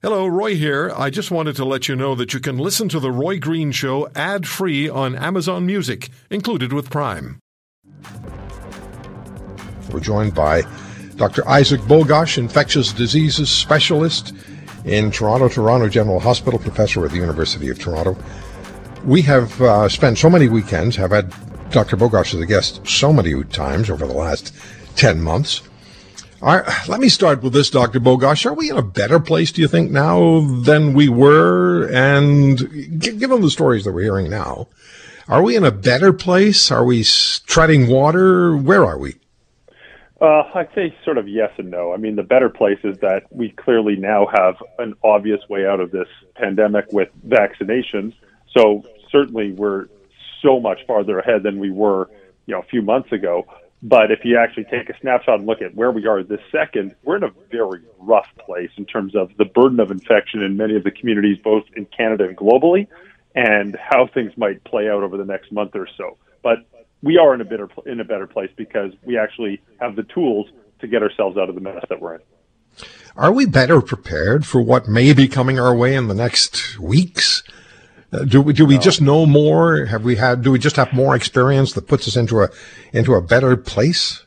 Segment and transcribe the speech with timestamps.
[0.00, 0.92] Hello, Roy here.
[0.94, 3.72] I just wanted to let you know that you can listen to The Roy Green
[3.72, 7.40] Show ad free on Amazon Music, included with Prime.
[9.90, 10.62] We're joined by
[11.16, 11.46] Dr.
[11.48, 14.32] Isaac Bogoch, infectious diseases specialist
[14.84, 18.16] in Toronto, Toronto General Hospital, professor at the University of Toronto.
[19.04, 21.34] We have uh, spent so many weekends, have had
[21.70, 21.96] Dr.
[21.96, 24.54] Bogoch as a guest so many times over the last
[24.94, 25.67] 10 months.
[26.40, 27.98] Are, let me start with this, Dr.
[27.98, 28.46] Bogoch.
[28.46, 31.88] Are we in a better place, do you think, now than we were?
[31.88, 34.68] And given the stories that we're hearing now,
[35.26, 36.70] are we in a better place?
[36.70, 38.56] Are we treading water?
[38.56, 39.16] Where are we?
[40.20, 41.92] Uh, I'd say sort of yes and no.
[41.92, 45.80] I mean, the better place is that we clearly now have an obvious way out
[45.80, 48.14] of this pandemic with vaccinations.
[48.56, 49.86] So certainly we're
[50.40, 52.08] so much farther ahead than we were,
[52.46, 53.44] you know, a few months ago.
[53.82, 56.96] But if you actually take a snapshot and look at where we are this second,
[57.04, 60.74] we're in a very rough place in terms of the burden of infection in many
[60.74, 62.88] of the communities, both in Canada and globally,
[63.34, 66.16] and how things might play out over the next month or so.
[66.42, 66.58] But
[67.02, 70.48] we are in a better in a better place because we actually have the tools
[70.80, 72.20] to get ourselves out of the mess that we're in.
[73.16, 77.42] Are we better prepared for what may be coming our way in the next weeks?
[78.10, 78.80] Uh, do we do we no.
[78.80, 79.84] just know more?
[79.84, 80.42] Have we had?
[80.42, 82.48] Do we just have more experience that puts us into a
[82.92, 84.24] into a better place?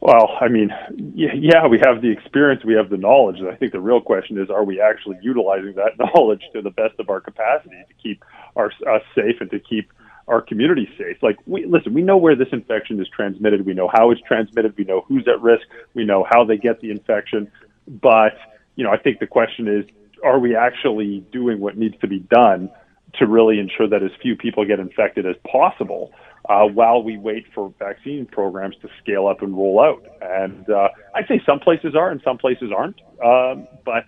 [0.00, 0.70] Well, I mean,
[1.14, 3.36] yeah, we have the experience, we have the knowledge.
[3.42, 6.98] I think the real question is, are we actually utilizing that knowledge to the best
[6.98, 8.24] of our capacity to keep
[8.56, 9.92] our, us safe and to keep
[10.26, 11.18] our community safe?
[11.22, 14.74] Like, we listen, we know where this infection is transmitted, we know how it's transmitted,
[14.78, 17.52] we know who's at risk, we know how they get the infection.
[17.86, 18.38] But
[18.76, 19.84] you know, I think the question is,
[20.24, 22.70] are we actually doing what needs to be done
[23.18, 26.12] to really ensure that as few people get infected as possible
[26.48, 30.04] uh, while we wait for vaccine programs to scale up and roll out.
[30.20, 33.00] And uh, I'd say some places are and some places aren't.
[33.24, 34.04] Um, but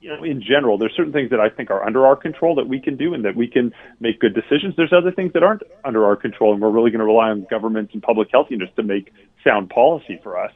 [0.00, 2.68] you know, in general, there's certain things that I think are under our control that
[2.68, 4.74] we can do and that we can make good decisions.
[4.76, 7.46] There's other things that aren't under our control, and we're really going to rely on
[7.50, 10.52] governments and public health units to make sound policy for us.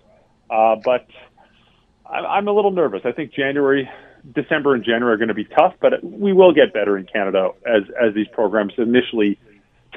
[0.50, 1.06] Uh, but
[2.08, 3.00] I'm a little nervous.
[3.04, 3.88] I think January
[4.34, 7.50] December and January are going to be tough, but we will get better in Canada
[7.66, 9.38] as as these programs initially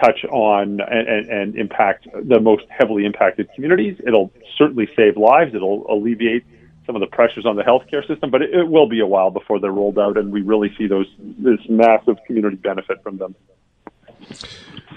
[0.02, 3.96] touch on and, and, impact the most heavily impacted communities.
[4.06, 5.54] It'll certainly save lives.
[5.54, 6.44] It'll alleviate
[6.86, 9.30] some of the pressures on the healthcare system, but it, it will be a while
[9.30, 13.36] before they're rolled out and we really see those this massive community benefit from them.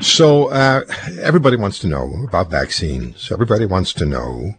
[0.01, 0.83] So uh,
[1.21, 3.31] everybody wants to know about vaccines.
[3.31, 4.55] Everybody wants to know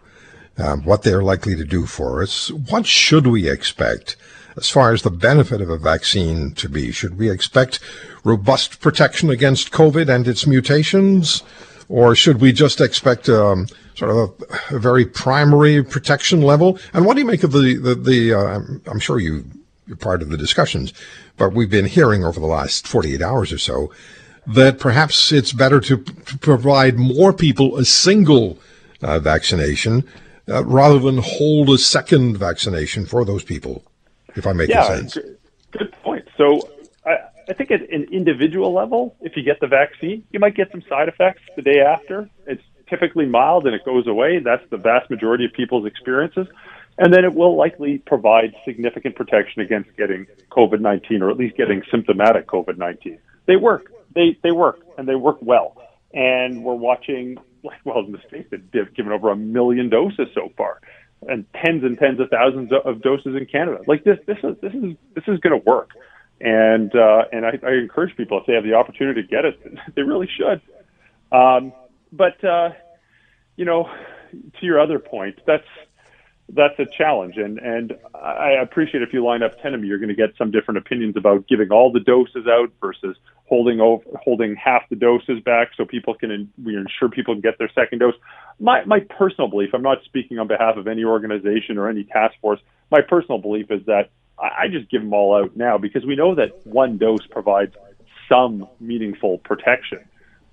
[0.58, 2.52] uh, what they're likely to do for us.
[2.52, 4.18] What should we expect?
[4.58, 6.92] As far as the benefit of a vaccine to be?
[6.92, 7.80] Should we expect
[8.24, 11.44] robust protection against COVID and its mutations?
[11.90, 16.80] Or should we just expect um, sort of a, a, very primary protection level?
[16.94, 18.60] And what do you make of the, the, the uh,
[18.92, 19.46] I'm sure you,
[19.86, 20.92] you're part of the discussions,
[21.38, 23.92] but we've been hearing over the last 48 hours or so
[24.48, 28.58] that perhaps it's better to, to provide more people a single
[29.02, 30.04] uh, vaccination
[30.50, 33.84] uh, rather than hold a second vaccination for those people
[34.38, 35.18] if I'm making yeah, sense.
[35.72, 36.28] Good point.
[36.38, 36.60] So
[37.06, 37.18] I,
[37.50, 40.84] I think at an individual level, if you get the vaccine, you might get some
[40.90, 42.30] side effects the day after.
[42.46, 44.40] It's typically mild and it goes away.
[44.40, 46.48] That's the vast majority of people's experiences.
[46.98, 51.56] And then it will likely provide significant protection against getting COVID 19 or at least
[51.56, 53.20] getting symptomatic COVID 19.
[53.46, 53.92] They work.
[54.16, 55.82] They, they work and they work well.
[56.14, 60.52] And we're watching, like, well, in the States, they've given over a million doses so
[60.58, 60.82] far
[61.28, 63.80] and tens and tens of thousands of doses in Canada.
[63.88, 65.92] Like this, this is this is this is going to work,
[66.40, 69.60] and uh, and I, I encourage people if they have the opportunity to get it,
[69.96, 70.62] they really should.
[71.32, 71.74] Um,
[72.12, 72.70] but uh,
[73.56, 73.90] you know,
[74.32, 75.68] to your other point, that's
[76.50, 77.36] that's a challenge.
[77.38, 80.36] And and I appreciate if you line up ten of them, you're going to get
[80.38, 84.96] some different opinions about giving all the doses out versus holding over holding half the
[84.96, 88.16] doses back so people can we ensure people can get their second dose.
[88.60, 92.36] My my personal belief, I'm not speaking on behalf of any organization or any task
[92.42, 92.60] force.
[92.92, 94.10] My personal belief is that
[94.40, 97.76] I just give them all out now because we know that one dose provides
[98.30, 100.00] some meaningful protection.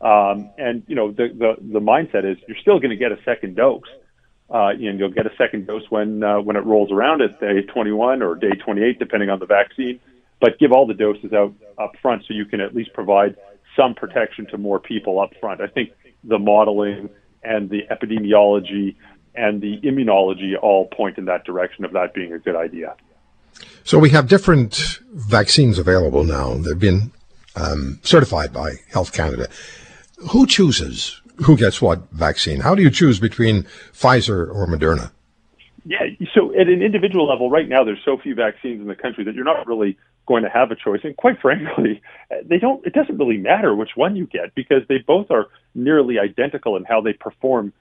[0.01, 3.19] Um, and you know the, the the mindset is you're still going to get a
[3.25, 3.83] second dose
[4.51, 7.63] uh, and you'll get a second dose when uh, when it rolls around at day
[7.63, 10.01] 21 or day 28, depending on the vaccine.
[10.41, 13.37] But give all the doses out up front so you can at least provide
[13.77, 15.61] some protection to more people up front.
[15.61, 15.91] I think
[16.23, 17.09] the modeling
[17.43, 18.97] and the epidemiology
[19.35, 22.95] and the immunology all point in that direction of that being a good idea.
[23.85, 26.55] So we have different vaccines available now.
[26.55, 27.13] They've been
[27.57, 29.49] um, certified by Health Canada.
[30.31, 32.61] Who chooses who gets what vaccine?
[32.61, 35.11] How do you choose between Pfizer or Moderna?
[35.87, 35.99] Yeah,
[36.35, 39.35] so at an individual level, right now, there's so few vaccines in the country that
[39.35, 41.01] you're not really going to have a choice.
[41.05, 42.01] And quite frankly,
[42.45, 42.85] they don't.
[42.87, 46.85] It doesn't really matter which one you get because they both are nearly identical in
[46.85, 47.73] how they perform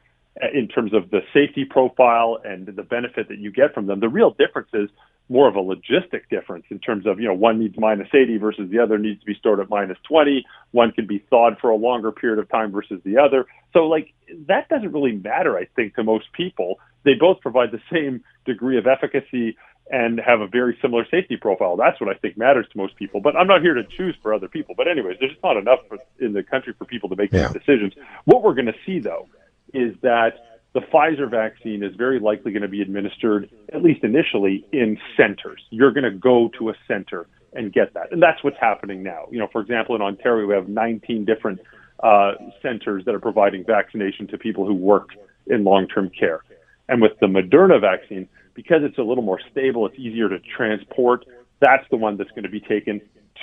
[0.53, 3.99] in terms of the safety profile and the benefit that you get from them.
[3.99, 4.89] The real difference is
[5.29, 8.69] more of a logistic difference in terms of, you know, one needs minus 80 versus
[8.69, 10.45] the other needs to be stored at minus 20.
[10.71, 13.45] One can be thawed for a longer period of time versus the other.
[13.73, 14.13] So, like,
[14.47, 16.79] that doesn't really matter, I think, to most people.
[17.03, 19.55] They both provide the same degree of efficacy
[19.89, 21.77] and have a very similar safety profile.
[21.77, 23.21] That's what I think matters to most people.
[23.21, 24.75] But I'm not here to choose for other people.
[24.75, 27.47] But, anyways, there's just not enough for, in the country for people to make yeah.
[27.47, 27.93] these decisions.
[28.25, 29.27] What we're going to see, though,
[29.73, 30.33] is that
[30.73, 35.61] the Pfizer vaccine is very likely going to be administered, at least initially, in centers.
[35.69, 38.11] You're going to go to a center and get that.
[38.11, 39.27] And that's what's happening now.
[39.31, 41.59] You know, for example, in Ontario, we have 19 different
[42.01, 45.09] uh, centers that are providing vaccination to people who work
[45.47, 46.41] in long term care.
[46.89, 51.25] And with the Moderna vaccine, because it's a little more stable, it's easier to transport,
[51.59, 52.99] that's the one that's going to be taken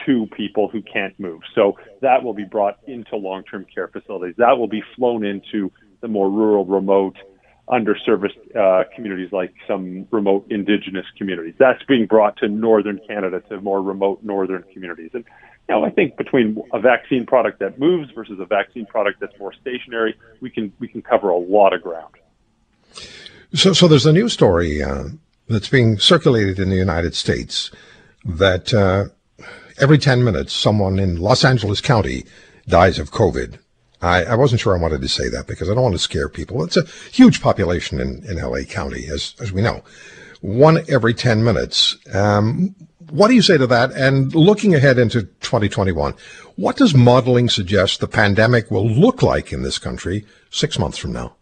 [0.06, 1.40] to people who can't move.
[1.54, 4.34] So that will be brought into long term care facilities.
[4.38, 7.16] That will be flown into the more rural, remote,
[7.68, 11.54] underserviced uh, communities like some remote indigenous communities.
[11.58, 15.10] That's being brought to northern Canada, to more remote northern communities.
[15.14, 15.24] And
[15.68, 19.38] you know, I think between a vaccine product that moves versus a vaccine product that's
[19.38, 22.14] more stationary, we can we can cover a lot of ground.
[23.54, 25.04] So, so there's a new story uh,
[25.48, 27.70] that's being circulated in the United States
[28.24, 29.06] that uh,
[29.80, 32.24] every 10 minutes, someone in Los Angeles County
[32.68, 33.58] dies of COVID.
[34.02, 36.28] I, I, wasn't sure I wanted to say that because I don't want to scare
[36.28, 36.64] people.
[36.64, 39.82] It's a huge population in, in LA County, as, as we know.
[40.40, 41.98] One every 10 minutes.
[42.14, 42.74] Um,
[43.10, 43.92] what do you say to that?
[43.92, 46.14] And looking ahead into 2021,
[46.56, 51.12] what does modeling suggest the pandemic will look like in this country six months from
[51.12, 51.34] now?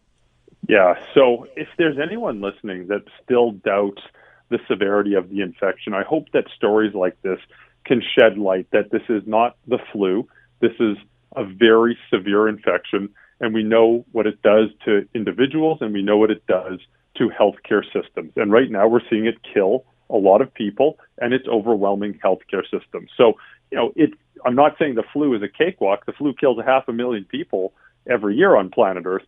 [0.69, 0.95] Yeah.
[1.15, 4.03] So if there's anyone listening that still doubts
[4.49, 7.39] the severity of the infection, I hope that stories like this
[7.85, 10.27] can shed light that this is not the flu.
[10.61, 10.97] This is
[11.37, 13.09] a very severe infection,
[13.41, 16.81] and we know what it does to individuals, and we know what it does
[17.17, 18.33] to healthcare systems.
[18.37, 22.63] And right now, we're seeing it kill a lot of people, and it's overwhelming healthcare
[22.63, 23.11] systems.
[23.17, 23.35] So,
[23.71, 24.11] you know, it.
[24.45, 26.07] I'm not saying the flu is a cakewalk.
[26.07, 27.73] The flu kills a half a million people
[28.09, 29.25] every year on planet Earth,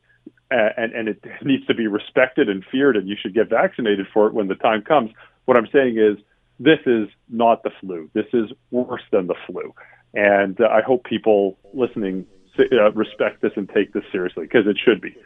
[0.51, 4.27] and, and it needs to be respected and feared, and you should get vaccinated for
[4.27, 5.11] it when the time comes.
[5.45, 6.17] What I'm saying is,
[6.61, 8.11] this is not the flu.
[8.13, 9.75] This is worse than the flu.
[10.13, 12.27] And uh, I hope people listening
[12.59, 15.17] uh, respect this and take this seriously because it should be.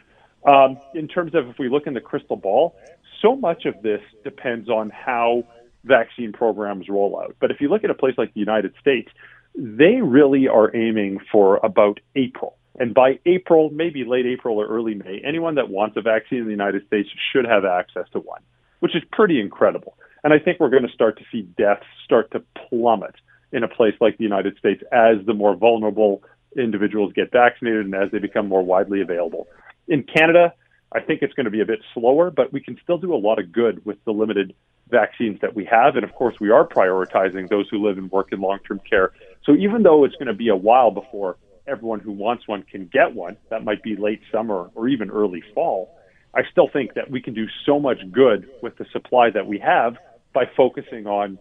[0.47, 2.75] Um, in terms of if we look in the crystal ball,
[3.21, 5.43] so much of this depends on how
[5.83, 7.35] vaccine programs roll out.
[7.39, 9.11] But if you look at a place like the United States,
[9.55, 12.55] they really are aiming for about April.
[12.79, 16.45] And by April, maybe late April or early May, anyone that wants a vaccine in
[16.45, 18.41] the United States should have access to one,
[18.79, 19.97] which is pretty incredible.
[20.25, 23.13] And I think we're going to start to see deaths start to plummet
[23.51, 26.23] in a place like the United States as the more vulnerable
[26.57, 29.47] individuals get vaccinated and as they become more widely available.
[29.87, 30.51] In Canada,
[30.91, 33.21] I think it's going to be a bit slower, but we can still do a
[33.21, 34.55] lot of good with the limited
[34.89, 35.95] vaccines that we have.
[35.95, 39.11] And of course, we are prioritizing those who live and work in long term care.
[39.43, 41.37] So even though it's going to be a while before
[41.67, 45.43] everyone who wants one can get one, that might be late summer or even early
[45.53, 45.95] fall,
[46.33, 49.59] I still think that we can do so much good with the supply that we
[49.59, 49.97] have
[50.35, 51.39] by focusing on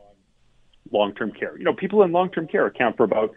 [0.93, 1.59] long-term care.
[1.59, 3.35] You know, people in long-term care account for about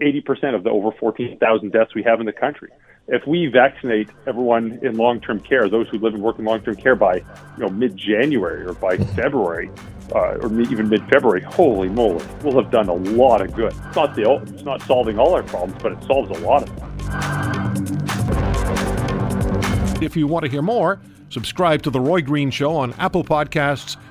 [0.00, 2.68] 80% of the over 14,000 deaths we have in the country.
[3.08, 6.94] If we vaccinate everyone in long-term care, those who live and work in long-term care
[6.94, 7.24] by, you
[7.58, 9.70] know, mid-January or by February,
[10.14, 13.72] uh, or even mid-February, holy moly, we'll have done a lot of good.
[13.86, 16.76] It's not the, it's not solving all our problems, but it solves a lot of
[16.76, 16.84] them.
[20.02, 21.00] If you want to hear more,
[21.30, 23.96] subscribe to the Roy Green Show on Apple Podcasts